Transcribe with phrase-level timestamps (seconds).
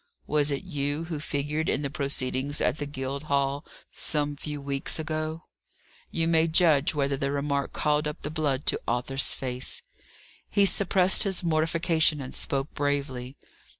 [0.25, 5.43] "Was it you who figured in the proceedings at the Guildhall some few weeks ago?"
[6.09, 9.83] You may judge whether the remark called up the blood to Arthur's face.
[10.49, 13.37] He suppressed his mortification, and spoke bravely.